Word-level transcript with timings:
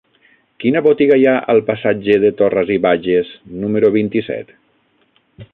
Quina 0.61 0.81
botiga 0.87 1.17
hi 1.23 1.27
ha 1.31 1.35
al 1.53 1.61
passatge 1.67 2.17
de 2.25 2.33
Torras 2.41 2.73
i 2.79 2.81
Bages 2.89 3.37
número 3.65 3.93
vint-i-set? 4.01 4.55